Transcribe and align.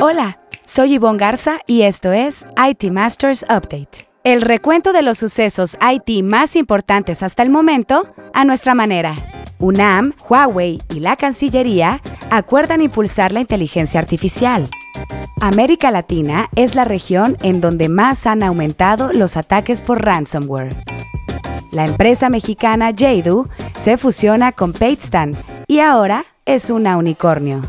Hola, 0.00 0.38
soy 0.64 0.96
Yvonne 0.96 1.18
Garza 1.18 1.58
y 1.66 1.82
esto 1.82 2.12
es 2.12 2.46
IT 2.56 2.92
Masters 2.92 3.42
Update. 3.42 4.08
El 4.22 4.42
recuento 4.42 4.92
de 4.92 5.02
los 5.02 5.18
sucesos 5.18 5.76
IT 5.80 6.22
más 6.22 6.54
importantes 6.54 7.24
hasta 7.24 7.42
el 7.42 7.50
momento 7.50 8.06
a 8.32 8.44
nuestra 8.44 8.76
manera. 8.76 9.16
UNAM, 9.58 10.14
Huawei 10.28 10.78
y 10.94 11.00
la 11.00 11.16
Cancillería 11.16 12.00
acuerdan 12.30 12.80
impulsar 12.80 13.32
la 13.32 13.40
inteligencia 13.40 13.98
artificial. 13.98 14.68
América 15.40 15.90
Latina 15.90 16.48
es 16.54 16.76
la 16.76 16.84
región 16.84 17.36
en 17.42 17.60
donde 17.60 17.88
más 17.88 18.24
han 18.28 18.44
aumentado 18.44 19.12
los 19.12 19.36
ataques 19.36 19.82
por 19.82 20.04
ransomware. 20.04 20.76
La 21.72 21.84
empresa 21.84 22.28
mexicana 22.28 22.92
Jadu 22.96 23.48
se 23.76 23.96
fusiona 23.96 24.52
con 24.52 24.72
Patestan 24.72 25.32
y 25.66 25.80
ahora 25.80 26.24
es 26.44 26.70
una 26.70 26.96
unicornio. 26.96 27.62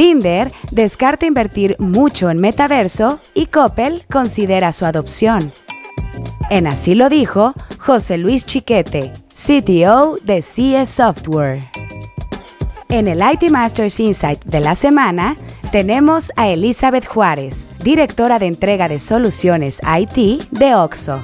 Tinder 0.00 0.50
descarta 0.70 1.26
invertir 1.26 1.76
mucho 1.78 2.30
en 2.30 2.40
metaverso 2.40 3.20
y 3.34 3.48
Coppel 3.48 4.02
considera 4.10 4.72
su 4.72 4.86
adopción. 4.86 5.52
En 6.48 6.66
así 6.66 6.94
lo 6.94 7.10
dijo 7.10 7.52
José 7.78 8.16
Luis 8.16 8.46
Chiquete, 8.46 9.12
CTO 9.28 10.16
de 10.22 10.40
CS 10.40 10.88
Software. 10.88 11.68
En 12.88 13.08
el 13.08 13.20
IT 13.20 13.50
Masters 13.50 14.00
Insight 14.00 14.42
de 14.46 14.60
la 14.60 14.74
semana, 14.74 15.36
tenemos 15.70 16.32
a 16.36 16.48
Elizabeth 16.48 17.06
Juárez, 17.06 17.68
directora 17.84 18.38
de 18.38 18.46
entrega 18.46 18.88
de 18.88 18.98
soluciones 19.00 19.82
IT 19.84 20.48
de 20.50 20.74
OXO 20.76 21.22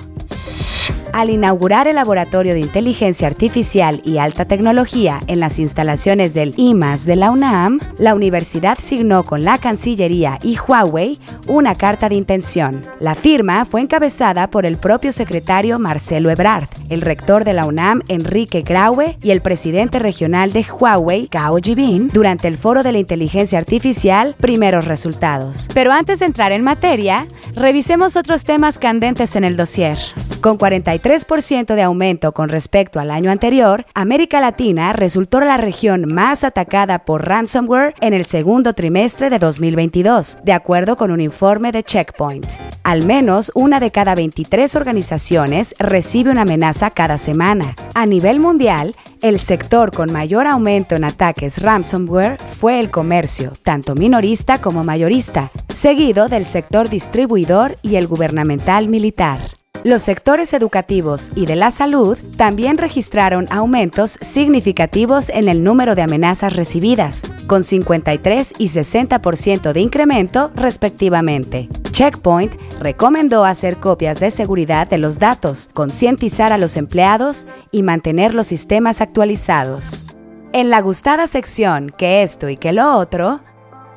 al 1.17 1.31
inaugurar 1.31 1.89
el 1.89 1.95
Laboratorio 1.95 2.53
de 2.53 2.61
Inteligencia 2.61 3.27
Artificial 3.27 4.03
y 4.05 4.19
Alta 4.19 4.45
Tecnología 4.45 5.21
en 5.29 5.41
las 5.41 5.59
instalaciones 5.59 6.35
del 6.35 6.53
IMAS 6.59 7.07
de 7.07 7.17
la 7.17 7.31
UNAM, 7.31 7.81
la 7.97 8.15
universidad 8.15 8.77
signó 8.79 9.25
con 9.25 9.43
la 9.43 9.57
Cancillería 9.57 10.39
y 10.43 10.59
Huawei 10.59 11.19
una 11.47 11.75
carta 11.75 12.11
de 12.11 12.17
intención. 12.17 12.85
La 13.01 13.15
firma 13.15 13.65
fue 13.65 13.81
encabezada 13.81 14.51
por 14.51 14.67
el 14.67 14.77
propio 14.77 15.11
secretario 15.11 15.79
Marcelo 15.79 16.29
Ebrard, 16.29 16.69
el 16.91 17.01
rector 17.01 17.45
de 17.45 17.55
la 17.55 17.65
UNAM 17.65 18.03
Enrique 18.09 18.61
Graue 18.61 19.17
y 19.23 19.31
el 19.31 19.41
presidente 19.41 19.99
regional 19.99 20.53
de 20.53 20.67
Huawei, 20.71 21.31
Gao 21.31 21.57
Jibin, 21.57 22.11
durante 22.13 22.47
el 22.47 22.59
Foro 22.59 22.83
de 22.83 22.93
la 22.93 22.99
Inteligencia 22.99 23.59
Artificial 23.59 24.35
Primeros 24.39 24.85
Resultados. 24.85 25.71
Pero 25.73 25.93
antes 25.93 26.19
de 26.19 26.27
entrar 26.27 26.53
en 26.53 26.63
materia, 26.63 27.27
revisemos 27.55 28.17
otros 28.17 28.45
temas 28.45 28.79
candentes 28.79 29.35
en 29.35 29.45
el 29.45 29.57
dossier. 29.57 29.97
Con 30.43 30.59
43% 30.59 31.06
de 31.07 31.83
aumento 31.83 32.33
con 32.33 32.49
respecto 32.49 32.99
al 32.99 33.13
año 33.13 33.31
anterior, 33.31 33.87
América 33.95 34.41
Latina 34.41 34.93
resultó 34.93 35.39
la 35.39 35.57
región 35.57 36.13
más 36.13 36.43
atacada 36.43 37.05
por 37.05 37.29
ransomware 37.29 37.95
en 38.01 38.13
el 38.13 38.27
segundo 38.27 38.73
trimestre 38.73 39.31
de 39.31 39.39
2022, 39.39 40.39
de 40.43 40.53
acuerdo 40.53 40.97
con 40.97 41.13
un 41.13 41.21
informe 41.21 41.71
de 41.71 41.85
Checkpoint. 41.85 42.47
Al 42.83 43.05
menos 43.07 43.53
una 43.55 43.79
de 43.79 43.93
cada 43.93 44.17
23 44.17 44.75
organizaciones 44.75 45.77
recibe 45.79 46.33
una 46.33 46.43
amenaza 46.43 46.91
cada 46.91 47.19
semana. 47.19 47.77
A 47.95 48.05
nivel 48.05 48.41
mundial, 48.41 48.97
el 49.23 49.39
sector 49.39 49.93
con 49.93 50.13
mayor 50.13 50.49
aumento 50.49 50.97
en 50.97 51.05
ataques 51.05 51.63
ransomware 51.63 52.37
fue 52.39 52.81
el 52.81 52.91
comercio, 52.91 53.53
tanto 53.63 53.95
minorista 53.95 54.61
como 54.61 54.83
mayorista, 54.83 55.53
seguido 55.73 56.27
del 56.27 56.45
sector 56.45 56.89
distribuidor 56.89 57.77
y 57.83 57.95
el 57.95 58.09
gubernamental 58.09 58.89
militar. 58.89 59.39
Los 59.87 60.03
sectores 60.03 60.53
educativos 60.53 61.31
y 61.37 61.47
de 61.47 61.55
la 61.55 61.71
salud 61.71 62.19
también 62.37 62.77
registraron 62.77 63.47
aumentos 63.53 64.19
significativos 64.21 65.29
en 65.29 65.49
el 65.49 65.63
número 65.63 65.95
de 65.95 66.03
amenazas 66.03 66.57
recibidas, 66.57 67.23
con 67.47 67.63
53 67.63 68.55
y 68.59 68.67
60% 68.67 69.73
de 69.73 69.81
incremento 69.81 70.51
respectivamente. 70.57 71.69
Checkpoint 71.93 72.61
recomendó 72.81 73.45
hacer 73.45 73.77
copias 73.77 74.19
de 74.19 74.33
seguridad 74.33 74.89
de 74.89 74.99
los 74.99 75.21
datos, 75.21 75.71
concientizar 75.73 76.53
a 76.53 76.59
los 76.59 76.77
empleados 76.77 77.47
y 77.71 77.85
mantener 77.85 78.35
los 78.35 78.49
sistemas 78.49 79.01
actualizados. 79.01 80.05
En 80.53 80.69
la 80.69 80.81
gustada 80.81 81.29
sección 81.29 81.95
que 81.97 82.25
esto 82.25 82.49
y 82.49 82.57
que 82.57 82.73
lo 82.73 82.97
otro, 82.99 83.41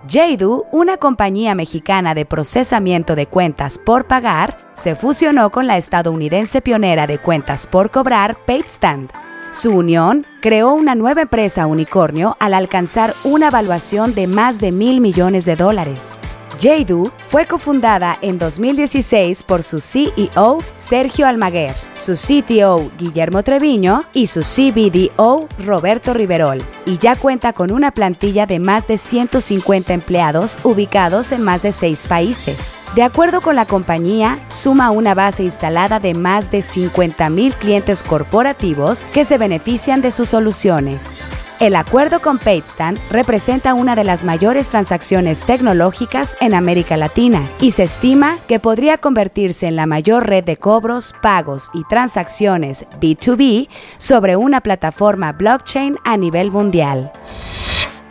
Jadu, 0.08 0.66
una 0.72 0.98
compañía 0.98 1.56
mexicana 1.56 2.14
de 2.14 2.26
procesamiento 2.26 3.16
de 3.16 3.28
cuentas 3.28 3.78
por 3.78 4.08
pagar, 4.08 4.58
se 4.74 4.96
fusionó 4.96 5.50
con 5.52 5.68
la 5.68 5.78
estadounidense 5.78 6.62
pionera 6.62 7.06
de 7.06 7.18
cuentas 7.18 7.68
por 7.68 7.92
cobrar 7.92 8.38
PayStand. 8.46 9.12
Su 9.52 9.76
unión 9.76 10.26
creó 10.42 10.74
una 10.74 10.96
nueva 10.96 11.24
empresa 11.24 11.66
unicornio 11.66 12.38
al 12.40 12.54
alcanzar 12.54 13.14
una 13.24 13.48
evaluación 13.48 14.14
de 14.14 14.28
más 14.28 14.60
de 14.60 14.72
mil 14.72 15.02
millones 15.02 15.44
de 15.44 15.56
dólares. 15.56 16.18
Jadu 16.62 17.10
fue 17.28 17.46
cofundada 17.46 18.18
en 18.22 18.38
2016 18.38 19.44
por 19.44 19.64
su 19.64 19.80
CEO 19.80 20.58
Sergio 20.76 21.26
Almaguer, 21.26 21.74
su 21.96 22.16
CTO 22.16 22.92
Guillermo 22.98 23.44
Treviño 23.44 24.04
y 24.12 24.28
su 24.28 24.42
CBDO 24.42 25.48
Roberto 25.66 26.14
Riverol, 26.14 26.62
y 26.86 26.98
ya 26.98 27.16
cuenta 27.16 27.54
con 27.54 27.72
una 27.72 27.92
plantilla 27.92 28.46
de 28.46 28.60
más 28.60 28.88
de 28.88 28.98
150 28.98 29.94
empleados 29.94 30.60
ubicados 30.66 31.32
en 31.32 31.44
más 31.44 31.62
de 31.62 31.72
seis 31.72 32.08
países. 32.08 32.78
De 32.94 33.04
acuerdo 33.04 33.40
con 33.40 33.56
la 33.56 33.66
compañía, 33.66 34.38
suma 34.50 34.92
una 34.92 35.14
base 35.14 35.44
instalada 35.44 36.02
de 36.02 36.14
más 36.14 36.52
de 36.52 36.60
50.000 36.60 37.54
clientes 37.54 38.04
corporativos 38.04 39.06
que 39.14 39.24
se 39.24 39.38
benefician 39.38 40.02
de 40.02 40.12
sus 40.12 40.30
soluciones. 40.30 41.20
El 41.60 41.76
acuerdo 41.76 42.22
con 42.22 42.38
PayStand 42.38 42.98
representa 43.12 43.74
una 43.74 43.94
de 43.94 44.06
las 44.06 44.24
mayores 44.24 44.70
transacciones 44.70 45.42
tecnológicas 45.42 46.38
en 46.40 46.54
América 46.54 46.96
Latina 46.96 47.46
y 47.60 47.72
se 47.72 47.84
estima 47.84 48.38
que 48.48 48.62
podría 48.62 48.98
convertirse 48.98 49.68
en 49.68 49.76
la 49.76 49.86
mayor 49.86 50.26
red 50.26 50.46
de 50.46 50.56
cobros, 50.56 51.14
pagos 51.22 51.70
y 51.74 51.84
transacciones 51.84 52.86
B2B 53.02 53.68
sobre 53.98 54.38
una 54.38 54.62
plataforma 54.62 55.34
blockchain 55.34 55.98
a 56.06 56.16
nivel 56.16 56.50
mundial. 56.50 57.12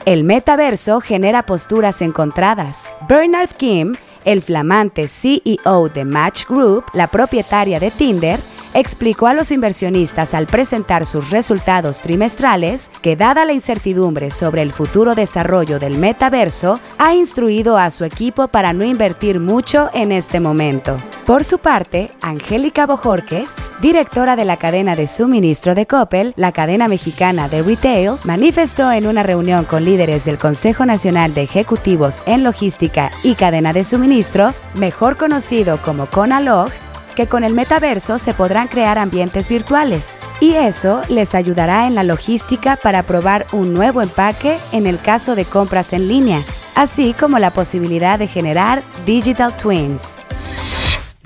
El 0.04 0.24
metaverso 0.24 1.00
genera 1.00 1.46
posturas 1.46 2.02
encontradas. 2.02 2.92
Bernard 3.08 3.56
Kim, 3.56 3.94
el 4.26 4.42
flamante 4.42 5.08
CEO 5.08 5.88
de 5.88 6.04
Match 6.04 6.46
Group, 6.46 6.84
la 6.92 7.06
propietaria 7.06 7.80
de 7.80 7.90
Tinder, 7.90 8.40
explicó 8.74 9.26
a 9.26 9.34
los 9.34 9.50
inversionistas 9.50 10.34
al 10.34 10.46
presentar 10.46 11.06
sus 11.06 11.30
resultados 11.30 12.02
trimestrales 12.02 12.90
que 13.02 13.16
dada 13.16 13.44
la 13.44 13.52
incertidumbre 13.52 14.30
sobre 14.30 14.62
el 14.62 14.72
futuro 14.72 15.14
desarrollo 15.14 15.78
del 15.78 15.98
metaverso, 15.98 16.80
ha 16.98 17.14
instruido 17.14 17.78
a 17.78 17.90
su 17.90 18.04
equipo 18.04 18.48
para 18.48 18.72
no 18.72 18.84
invertir 18.84 19.40
mucho 19.40 19.90
en 19.94 20.12
este 20.12 20.40
momento. 20.40 20.96
Por 21.26 21.44
su 21.44 21.58
parte, 21.58 22.10
Angélica 22.22 22.86
Bojorques, 22.86 23.52
directora 23.80 24.36
de 24.36 24.44
la 24.44 24.56
cadena 24.56 24.94
de 24.94 25.06
suministro 25.06 25.74
de 25.74 25.86
Coppel, 25.86 26.32
la 26.36 26.52
cadena 26.52 26.88
mexicana 26.88 27.48
de 27.48 27.62
retail, 27.62 28.12
manifestó 28.24 28.90
en 28.92 29.06
una 29.06 29.22
reunión 29.22 29.64
con 29.64 29.84
líderes 29.84 30.24
del 30.24 30.38
Consejo 30.38 30.86
Nacional 30.86 31.34
de 31.34 31.42
Ejecutivos 31.42 32.22
en 32.26 32.44
Logística 32.44 33.10
y 33.22 33.34
Cadena 33.34 33.72
de 33.72 33.84
Suministro, 33.84 34.52
mejor 34.74 35.16
conocido 35.16 35.78
como 35.78 36.06
CONALOG, 36.06 36.70
que 37.18 37.26
con 37.26 37.42
el 37.42 37.52
metaverso 37.52 38.16
se 38.20 38.32
podrán 38.32 38.68
crear 38.68 38.96
ambientes 38.96 39.48
virtuales 39.48 40.14
y 40.38 40.52
eso 40.52 41.00
les 41.08 41.34
ayudará 41.34 41.88
en 41.88 41.96
la 41.96 42.04
logística 42.04 42.76
para 42.76 43.02
probar 43.02 43.44
un 43.50 43.74
nuevo 43.74 44.02
empaque 44.02 44.56
en 44.70 44.86
el 44.86 45.00
caso 45.00 45.34
de 45.34 45.44
compras 45.44 45.92
en 45.92 46.06
línea, 46.06 46.44
así 46.76 47.14
como 47.18 47.40
la 47.40 47.50
posibilidad 47.50 48.20
de 48.20 48.28
generar 48.28 48.84
digital 49.04 49.56
twins. 49.56 50.27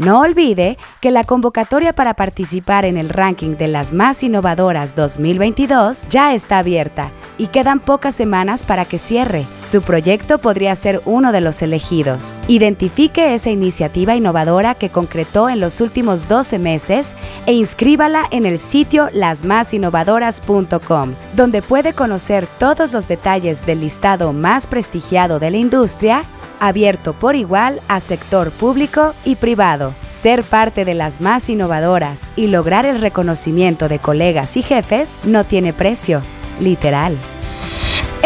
No 0.05 0.21
olvide 0.21 0.79
que 1.01 1.13
la 1.13 1.23
convocatoria 1.23 1.93
para 1.93 2.15
participar 2.15 2.85
en 2.85 2.97
el 2.97 3.09
ranking 3.09 3.57
de 3.57 3.69
las 3.69 3.93
más 3.93 4.25
innovadoras 4.25 4.97
2022 4.97 6.09
ya 6.11 6.35
está 6.35 6.59
abierta 6.59 7.13
y 7.39 7.47
quedan 7.47 7.79
pocas 7.79 8.17
semanas 8.17 8.65
para 8.65 8.85
que 8.85 8.99
cierre. 8.99 9.47
Su 9.63 9.81
proyecto 9.81 10.39
podría 10.39 10.75
ser 10.75 11.03
uno 11.05 11.31
de 11.31 11.41
los 11.41 11.63
elegidos. 11.63 12.37
Identifique 12.49 13.35
esa 13.35 13.51
iniciativa 13.51 14.17
innovadora 14.17 14.75
que 14.75 14.91
concretó 14.91 15.49
en 15.49 15.61
los 15.61 15.81
últimos 15.81 16.27
12 16.27 16.59
meses 16.59 17.15
e 17.47 17.53
inscríbala 17.53 18.25
en 18.33 18.45
el 18.45 18.59
sitio 18.59 19.09
lasmasinnovadoras.com, 19.13 21.15
donde 21.37 21.63
puede 21.63 21.93
conocer 21.93 22.49
todos 22.59 22.93
los 22.93 23.07
detalles 23.07 23.65
del 23.67 23.83
listado 23.83 24.33
más 24.33 24.67
prestigiado 24.67 25.39
de 25.39 25.53
la 25.53 25.59
industria 25.59 26.25
abierto 26.63 27.13
por 27.13 27.35
igual 27.35 27.83
a 27.89 27.99
sector 27.99 28.53
público 28.53 29.15
y 29.25 29.35
privado. 29.35 29.95
Ser 30.09 30.45
parte 30.45 30.85
de 30.85 30.95
las 30.95 31.21
más 31.21 31.51
innovadoras 31.51 32.31
y 32.37 32.47
lograr 32.47 32.87
el 32.87 33.01
reconocimiento 33.01 33.89
de 33.89 33.99
colegas 33.99 34.57
y 34.57 34.63
jefes 34.63 35.19
no 35.25 35.45
tiene 35.45 35.73
precio, 35.73 36.23
literal. 36.61 37.19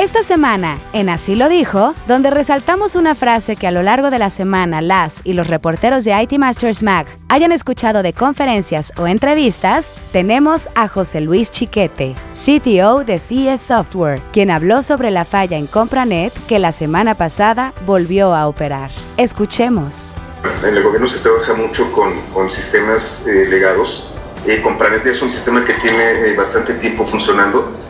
Esta 0.07 0.23
semana, 0.23 0.79
en 0.93 1.09
Así 1.09 1.35
lo 1.35 1.49
dijo, 1.49 1.93
donde 2.07 2.31
resaltamos 2.31 2.95
una 2.95 3.17
frase 3.17 3.57
que 3.57 3.67
a 3.67 3.73
lo 3.73 3.83
largo 3.83 4.09
de 4.09 4.21
la 4.21 4.31
semana 4.31 4.81
las 4.81 5.21
y 5.25 5.33
los 5.33 5.49
reporteros 5.49 6.05
de 6.05 6.13
IT 6.23 6.39
Masters 6.39 6.85
Mag 6.85 7.09
hayan 7.29 7.51
escuchado 7.51 8.05
de 8.05 8.13
conferencias 8.13 8.93
o 8.99 9.09
entrevistas, 9.09 9.93
tenemos 10.13 10.69
a 10.77 10.87
José 10.87 11.21
Luis 11.21 11.51
Chiquete, 11.51 12.15
CTO 12.33 13.03
de 13.03 13.19
CS 13.19 13.61
Software, 13.61 14.23
quien 14.33 14.53
habló 14.53 14.81
sobre 14.81 15.11
la 15.11 15.25
falla 15.25 15.57
en 15.57 15.67
CompraNet 15.67 16.33
que 16.47 16.61
la 16.61 16.71
semana 16.71 17.17
pasada 17.17 17.75
volvió 17.85 18.33
a 18.33 18.47
operar. 18.47 18.93
Escuchemos. 19.17 20.15
En 20.63 20.77
el 20.77 20.85
gobierno 20.85 21.09
se 21.09 21.19
trabaja 21.19 21.55
mucho 21.55 21.91
con, 21.91 22.49
sistemas 22.49 23.27
eh, 23.27 23.49
legados. 23.49 24.15
Eh, 24.47 24.61
CompraNet 24.63 25.05
es 25.05 25.21
un 25.21 25.31
sistema 25.31 25.65
que 25.65 25.73
tiene 25.73 26.29
eh, 26.29 26.37
bastante 26.37 26.75
tiempo 26.75 27.05
funcionando 27.05 27.86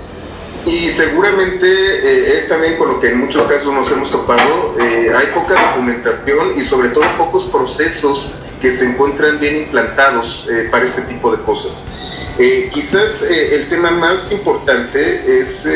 y 0.66 0.88
seguramente 0.88 1.66
eh, 1.66 2.36
es 2.36 2.48
también 2.48 2.76
con 2.76 2.88
lo 2.88 3.00
que 3.00 3.08
en 3.08 3.20
muchos 3.20 3.44
casos 3.44 3.72
nos 3.72 3.90
hemos 3.92 4.10
topado, 4.10 4.76
eh, 4.80 5.12
hay 5.16 5.26
poca 5.28 5.54
documentación 5.70 6.58
y 6.58 6.62
sobre 6.62 6.88
todo 6.88 7.04
pocos 7.16 7.44
procesos 7.44 8.34
que 8.60 8.72
se 8.72 8.86
encuentran 8.86 9.38
bien 9.38 9.56
implantados 9.58 10.48
eh, 10.50 10.68
para 10.70 10.84
este 10.84 11.02
tipo 11.02 11.34
de 11.34 11.42
cosas. 11.44 12.34
quizás 12.72 13.22
el 13.22 13.68
tema 13.68 13.92
más 13.92 14.32
importante 14.32 15.38
es 15.40 15.66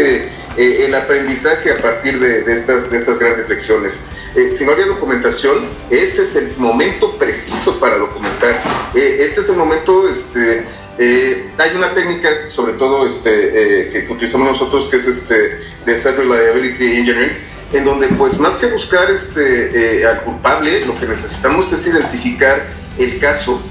el 0.57 0.95
aprendizaje 0.95 1.73
a 1.73 1.77
partir 1.77 2.19
de, 2.19 2.53
estas, 2.53 2.91
de 2.91 2.97
estas 2.97 3.19
grandes 3.19 3.49
lecciones. 3.49 4.09
si 4.51 4.65
no 4.65 4.73
había 4.73 4.87
documentación, 4.87 5.69
este 5.89 6.23
es 6.23 6.37
el 6.37 6.57
momento 6.57 7.17
preciso 7.17 7.79
para 7.79 7.97
documentar. 7.97 8.61
este 8.95 9.41
es 9.41 9.49
el 9.49 9.57
momento... 9.57 10.09
Este, 10.09 10.80
eh, 11.03 11.49
hay 11.57 11.75
una 11.75 11.95
técnica, 11.95 12.29
sobre 12.47 12.75
todo 12.75 13.07
este, 13.07 13.87
eh, 13.87 13.89
que, 13.89 14.13
utilizamos 14.13 14.49
nosotros, 14.49 14.85
que 14.85 14.97
es 14.97 15.07
este, 15.07 15.59
de 15.87 15.97
Set 15.97 16.15
Reliability 16.19 16.99
Engineering, 16.99 17.39
en 17.73 17.85
donde 17.87 18.09
pues 18.09 18.39
más 18.39 18.57
que 18.57 18.67
buscar 18.67 19.11
este, 19.11 20.01
eh, 20.03 20.07
al 20.07 20.21
culpable, 20.21 20.85
lo 20.85 21.01
que 21.01 21.07
necesitamos 21.07 21.73
es 21.73 21.87
identificar 21.87 22.67
el 22.99 23.19
caso 23.19 23.63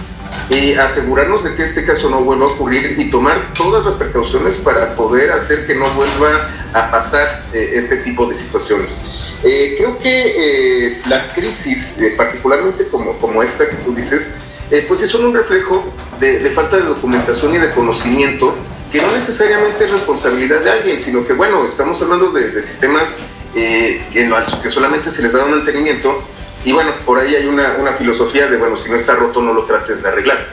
y 0.50 0.74
asegurarnos 0.74 1.44
de 1.44 1.54
que 1.54 1.62
este 1.62 1.86
caso 1.86 2.10
no 2.10 2.22
vuelva 2.22 2.46
a 2.46 2.50
ocurrir 2.50 2.96
y 2.98 3.12
tomar 3.12 3.54
todas 3.54 3.86
las 3.86 3.94
precauciones 3.94 4.56
para 4.56 4.96
poder 4.96 5.32
hacer 5.32 5.68
que 5.68 5.76
no 5.76 5.86
vuelva 5.92 6.50
a 6.74 6.90
pasar 6.90 7.46
este 7.54 7.98
tipo 7.98 8.26
de 8.26 8.34
situaciones. 8.34 9.36
creo 9.78 10.00
que 10.00 11.00
las 11.08 11.34
crisis, 11.36 12.00
particularmente 12.18 12.88
como, 12.88 13.20
como 13.20 13.44
esta 13.44 13.70
que 13.70 13.76
tú 13.78 13.94
dices, 13.94 14.40
eh, 14.72 14.86
pues 14.88 15.00
son 15.10 15.26
un 15.26 15.34
reflejo 15.34 15.92
de, 16.20 16.50
falta 16.52 16.78
de 16.78 16.84
documentación 16.84 17.56
y 17.56 17.58
de 17.58 17.72
conocimiento 17.72 18.56
que 18.92 19.02
no 19.02 19.12
necesariamente 19.12 19.86
es 19.86 19.92
responsabilidad 19.92 20.62
de 20.62 20.70
alguien, 20.70 21.00
sino 21.00 21.26
que, 21.26 21.34
bueno, 21.34 21.64
estamos 21.66 22.02
hablando 22.02 22.32
de, 22.32 22.62
sistemas 22.62 23.22
eh, 23.56 24.02
que, 24.12 24.30
que, 24.62 24.70
solamente 24.70 25.12
se 25.12 25.22
les 25.22 25.34
da 25.34 25.46
un 25.46 25.52
mantenimiento 25.52 26.24
y, 26.66 26.72
bueno, 26.72 26.92
por 27.06 27.20
ahí 27.20 27.36
hay 27.36 27.46
una, 27.46 27.76
una 27.80 27.94
filosofía 27.94 28.48
de, 28.48 28.58
bueno, 28.58 28.76
si 28.78 28.90
no 28.90 28.96
está 28.96 29.16
roto, 29.16 29.42
no 29.42 29.54
lo 29.54 29.66
trates 29.66 30.04
de 30.04 30.10
arreglar. 30.10 30.48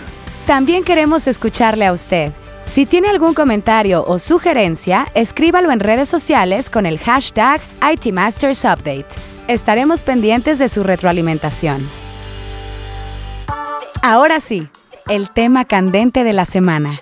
También 0.46 0.84
queremos 0.84 1.26
escucharle 1.26 1.86
a 1.86 1.92
usted. 1.92 2.32
Si 2.66 2.84
tiene 2.84 3.08
algún 3.08 3.32
comentario 3.32 4.04
o 4.06 4.19
sugerencia, 4.19 5.08
escríbalo 5.14 5.70
en 5.70 5.80
redes 5.80 6.08
sociales 6.08 6.69
con 6.69 6.84
el 6.84 6.98
hashtag 6.98 7.60
ITMastersUpdate. 7.92 9.06
Estaremos 9.48 10.02
pendientes 10.02 10.58
de 10.58 10.69
su 10.69 10.82
retroalimentación. 10.82 12.06
Ahora 14.08 14.38
sí, 14.38 14.69
el 15.08 15.31
tema 15.31 15.64
candente 15.64 16.23
de 16.23 16.32
la 16.32 16.44
semana. 16.44 16.94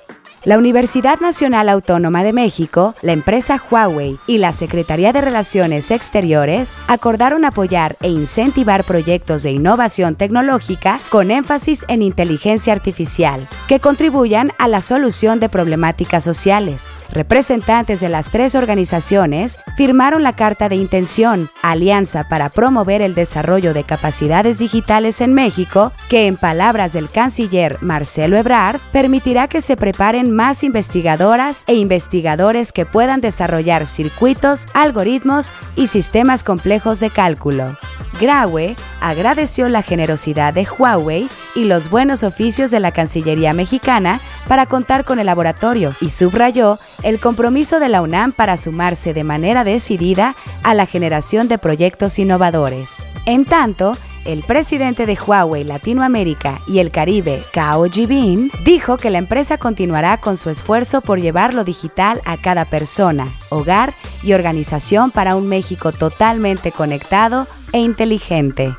La 0.44 0.58
Universidad 0.58 1.20
Nacional 1.20 1.70
Autónoma 1.70 2.22
de 2.22 2.34
México, 2.34 2.94
la 3.00 3.12
empresa 3.12 3.58
Huawei 3.70 4.18
y 4.26 4.36
la 4.36 4.52
Secretaría 4.52 5.10
de 5.10 5.22
Relaciones 5.22 5.90
Exteriores 5.90 6.76
acordaron 6.86 7.46
apoyar 7.46 7.96
e 8.02 8.08
incentivar 8.08 8.84
proyectos 8.84 9.42
de 9.42 9.52
innovación 9.52 10.16
tecnológica 10.16 11.00
con 11.08 11.30
énfasis 11.30 11.86
en 11.88 12.02
inteligencia 12.02 12.74
artificial, 12.74 13.48
que 13.68 13.80
contribuyan 13.80 14.52
a 14.58 14.68
la 14.68 14.82
solución 14.82 15.40
de 15.40 15.48
problemáticas 15.48 16.22
sociales. 16.24 16.94
Representantes 17.10 18.00
de 18.00 18.10
las 18.10 18.28
tres 18.28 18.54
organizaciones 18.54 19.58
firmaron 19.78 20.22
la 20.22 20.34
Carta 20.34 20.68
de 20.68 20.76
Intención, 20.76 21.48
Alianza 21.62 22.28
para 22.28 22.50
promover 22.50 23.00
el 23.00 23.14
desarrollo 23.14 23.72
de 23.72 23.84
capacidades 23.84 24.58
digitales 24.58 25.22
en 25.22 25.32
México, 25.32 25.90
que 26.14 26.28
en 26.28 26.36
palabras 26.36 26.92
del 26.92 27.08
canciller 27.08 27.76
Marcelo 27.80 28.36
Ebrard 28.36 28.80
permitirá 28.92 29.48
que 29.48 29.60
se 29.60 29.76
preparen 29.76 30.30
más 30.30 30.62
investigadoras 30.62 31.64
e 31.66 31.74
investigadores 31.74 32.70
que 32.70 32.86
puedan 32.86 33.20
desarrollar 33.20 33.84
circuitos, 33.84 34.66
algoritmos 34.74 35.50
y 35.74 35.88
sistemas 35.88 36.44
complejos 36.44 37.00
de 37.00 37.10
cálculo. 37.10 37.76
Graue 38.20 38.76
agradeció 39.00 39.68
la 39.68 39.82
generosidad 39.82 40.54
de 40.54 40.64
Huawei 40.64 41.28
y 41.56 41.64
los 41.64 41.90
buenos 41.90 42.22
oficios 42.22 42.70
de 42.70 42.78
la 42.78 42.92
Cancillería 42.92 43.52
mexicana 43.52 44.20
para 44.46 44.66
contar 44.66 45.04
con 45.04 45.18
el 45.18 45.26
laboratorio 45.26 45.96
y 46.00 46.10
subrayó 46.10 46.78
el 47.02 47.18
compromiso 47.18 47.80
de 47.80 47.88
la 47.88 48.02
UNAM 48.02 48.30
para 48.30 48.56
sumarse 48.56 49.14
de 49.14 49.24
manera 49.24 49.64
decidida 49.64 50.36
a 50.62 50.74
la 50.74 50.86
generación 50.86 51.48
de 51.48 51.58
proyectos 51.58 52.20
innovadores. 52.20 53.04
En 53.26 53.44
tanto, 53.44 53.96
el 54.24 54.42
presidente 54.42 55.06
de 55.06 55.14
Huawei 55.16 55.64
Latinoamérica 55.64 56.60
y 56.66 56.78
el 56.78 56.90
Caribe, 56.90 57.42
Kao 57.52 57.84
Jibin, 57.84 58.50
dijo 58.64 58.96
que 58.96 59.10
la 59.10 59.18
empresa 59.18 59.58
continuará 59.58 60.16
con 60.18 60.36
su 60.36 60.50
esfuerzo 60.50 61.00
por 61.00 61.20
llevar 61.20 61.54
lo 61.54 61.64
digital 61.64 62.20
a 62.24 62.36
cada 62.36 62.64
persona, 62.64 63.38
hogar 63.50 63.94
y 64.22 64.32
organización 64.32 65.10
para 65.10 65.36
un 65.36 65.48
México 65.48 65.92
totalmente 65.92 66.72
conectado 66.72 67.46
e 67.72 67.78
inteligente. 67.78 68.74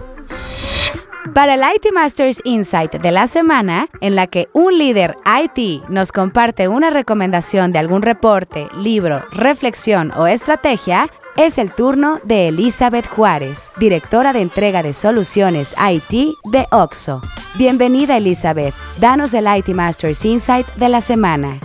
Para 1.34 1.56
el 1.56 1.62
IT 1.62 1.92
Masters 1.92 2.40
Insight 2.46 2.94
de 2.94 3.12
la 3.12 3.28
semana, 3.28 3.90
en 4.00 4.16
la 4.16 4.28
que 4.28 4.48
un 4.54 4.78
líder 4.78 5.18
IT 5.26 5.84
nos 5.90 6.12
comparte 6.12 6.68
una 6.68 6.92
recomendación 6.92 7.72
de 7.72 7.80
algún 7.80 8.04
reporte, 8.04 8.68
libro, 8.78 9.22
reflexión 9.32 10.12
o 10.16 10.28
estrategia, 10.28 11.10
es 11.36 11.58
el 11.58 11.74
turno 11.74 12.20
de 12.24 12.48
Elizabeth 12.48 13.08
Juárez, 13.08 13.72
directora 13.78 14.32
de 14.32 14.40
entrega 14.42 14.82
de 14.82 14.94
soluciones 14.94 15.76
IT 15.78 16.38
de 16.46 16.68
OXO. 16.72 17.22
Bienvenida 17.56 18.16
Elizabeth, 18.18 18.74
danos 19.00 19.34
el 19.34 19.46
IT 19.46 19.68
Masters 19.70 20.24
Insight 20.24 20.66
de 20.76 20.88
la 20.88 21.02
semana. 21.02 21.60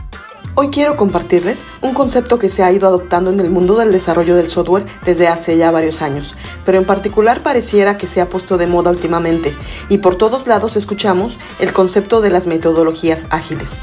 Hoy 0.57 0.71
quiero 0.71 0.97
compartirles 0.97 1.65
un 1.83 1.95
concepto 1.95 2.41
que 2.41 2.49
se 2.49 2.65
ha 2.65 2.73
ido 2.73 2.89
adoptando 2.89 3.31
en 3.31 3.39
el 3.39 3.51
mundo 3.51 3.79
del 3.79 3.93
desarrollo 3.93 4.35
del 4.35 4.49
software 4.49 4.85
desde 5.07 5.29
hace 5.29 5.57
ya 5.57 5.71
varios 5.71 6.03
años, 6.03 6.35
pero 6.67 6.77
en 6.77 6.85
particular 6.85 7.41
pareciera 7.41 7.97
que 7.97 8.09
se 8.09 8.21
ha 8.21 8.29
puesto 8.29 8.59
de 8.59 8.67
moda 8.67 8.91
últimamente 8.91 9.55
y 9.89 9.99
por 9.99 10.17
todos 10.17 10.49
lados 10.49 10.77
escuchamos 10.77 11.39
el 11.61 11.73
concepto 11.73 12.21
de 12.21 12.31
las 12.31 12.49
metodologías 12.49 13.27
ágiles. 13.31 13.81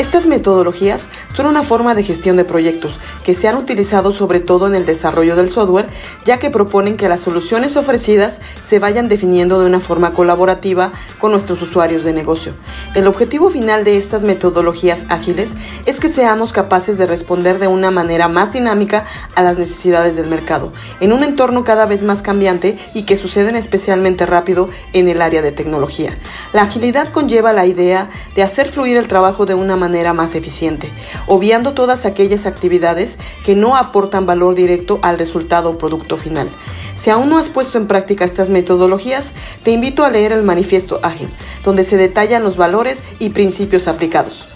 Estas 0.00 0.26
metodologías 0.26 1.10
son 1.36 1.44
una 1.44 1.62
forma 1.62 1.94
de 1.94 2.02
gestión 2.02 2.38
de 2.38 2.46
proyectos 2.46 2.98
que 3.22 3.34
se 3.34 3.48
han 3.48 3.56
utilizado 3.56 4.14
sobre 4.14 4.40
todo 4.40 4.66
en 4.66 4.74
el 4.74 4.86
desarrollo 4.86 5.36
del 5.36 5.50
software, 5.50 5.90
ya 6.24 6.38
que 6.38 6.48
proponen 6.48 6.96
que 6.96 7.06
las 7.06 7.20
soluciones 7.20 7.76
ofrecidas 7.76 8.40
se 8.66 8.78
vayan 8.78 9.10
definiendo 9.10 9.60
de 9.60 9.66
una 9.66 9.78
forma 9.78 10.14
colaborativa 10.14 10.90
con 11.18 11.32
nuestros 11.32 11.60
usuarios 11.60 12.02
de 12.02 12.14
negocio. 12.14 12.54
El 12.94 13.06
objetivo 13.08 13.50
final 13.50 13.84
de 13.84 13.98
estas 13.98 14.22
metodologías 14.22 15.04
ágiles 15.10 15.52
es 15.84 16.00
que 16.00 16.08
seamos 16.08 16.54
capaces 16.54 16.96
de 16.96 17.04
responder 17.04 17.58
de 17.58 17.66
una 17.66 17.90
manera 17.90 18.26
más 18.26 18.54
dinámica 18.54 19.04
a 19.34 19.42
las 19.42 19.58
necesidades 19.58 20.16
del 20.16 20.28
mercado, 20.28 20.72
en 21.00 21.12
un 21.12 21.24
entorno 21.24 21.62
cada 21.62 21.84
vez 21.84 22.02
más 22.02 22.22
cambiante 22.22 22.78
y 22.94 23.02
que 23.02 23.18
suceden 23.18 23.54
especialmente 23.54 24.24
rápido 24.24 24.70
en 24.94 25.10
el 25.10 25.20
área 25.20 25.42
de 25.42 25.52
tecnología. 25.52 26.16
La 26.54 26.62
agilidad 26.62 27.12
conlleva 27.12 27.52
la 27.52 27.66
idea 27.66 28.08
de 28.34 28.42
hacer 28.42 28.70
fluir 28.70 28.96
el 28.96 29.06
trabajo 29.06 29.44
de 29.44 29.52
una 29.52 29.76
manera 29.90 30.12
más 30.12 30.36
eficiente, 30.36 30.88
obviando 31.26 31.72
todas 31.72 32.06
aquellas 32.06 32.46
actividades 32.46 33.18
que 33.44 33.56
no 33.56 33.76
aportan 33.76 34.24
valor 34.24 34.54
directo 34.54 35.00
al 35.02 35.18
resultado 35.18 35.70
o 35.70 35.78
producto 35.78 36.16
final. 36.16 36.48
Si 36.94 37.10
aún 37.10 37.28
no 37.28 37.38
has 37.38 37.48
puesto 37.48 37.76
en 37.76 37.88
práctica 37.88 38.24
estas 38.24 38.50
metodologías, 38.50 39.32
te 39.64 39.72
invito 39.72 40.04
a 40.04 40.10
leer 40.10 40.32
el 40.32 40.44
manifiesto 40.44 41.00
ágil, 41.02 41.28
donde 41.64 41.84
se 41.84 41.96
detallan 41.96 42.44
los 42.44 42.56
valores 42.56 43.02
y 43.18 43.30
principios 43.30 43.88
aplicados. 43.88 44.46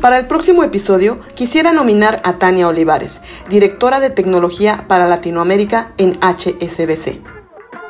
Para 0.00 0.18
el 0.18 0.28
próximo 0.28 0.62
episodio 0.62 1.20
quisiera 1.34 1.72
nominar 1.72 2.20
a 2.22 2.34
Tania 2.34 2.68
Olivares, 2.68 3.20
directora 3.50 3.98
de 3.98 4.10
tecnología 4.10 4.84
para 4.86 5.08
Latinoamérica 5.08 5.92
en 5.98 6.16
HSBC. 6.20 7.37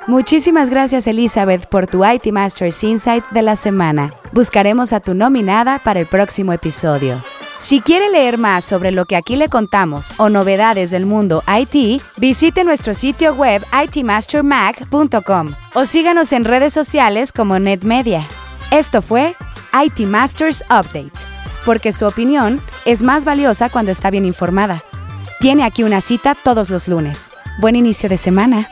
Muchísimas 0.08 0.70
gracias 0.70 1.06
Elizabeth 1.06 1.66
por 1.66 1.86
tu 1.86 2.02
IT 2.02 2.32
Masters 2.32 2.82
Insight 2.82 3.28
de 3.28 3.42
la 3.42 3.56
semana. 3.56 4.10
Buscaremos 4.32 4.94
a 4.94 5.00
tu 5.00 5.12
nominada 5.12 5.82
para 5.84 6.00
el 6.00 6.06
próximo 6.06 6.54
episodio. 6.54 7.22
Si 7.58 7.82
quiere 7.82 8.08
leer 8.08 8.38
más 8.38 8.64
sobre 8.64 8.90
lo 8.90 9.04
que 9.04 9.16
aquí 9.16 9.36
le 9.36 9.50
contamos 9.50 10.14
o 10.16 10.30
novedades 10.30 10.90
del 10.90 11.04
mundo 11.04 11.44
IT, 11.46 12.00
visite 12.16 12.64
nuestro 12.64 12.94
sitio 12.94 13.34
web 13.34 13.62
itmastermag.com 13.84 15.52
o 15.74 15.84
síganos 15.84 16.32
en 16.32 16.46
redes 16.46 16.72
sociales 16.72 17.30
como 17.30 17.58
NetMedia. 17.58 18.26
Esto 18.70 19.02
fue 19.02 19.34
IT 19.74 20.06
Masters 20.06 20.64
Update, 20.70 21.18
porque 21.66 21.92
su 21.92 22.06
opinión 22.06 22.62
es 22.86 23.02
más 23.02 23.26
valiosa 23.26 23.68
cuando 23.68 23.92
está 23.92 24.10
bien 24.10 24.24
informada. 24.24 24.82
tiene 25.40 25.64
aquí 25.64 25.82
una 25.82 26.00
cita 26.00 26.34
todos 26.34 26.70
los 26.70 26.88
lunes. 26.88 27.30
Buen 27.60 27.76
inicio 27.76 28.08
de 28.08 28.16
semana. 28.16 28.70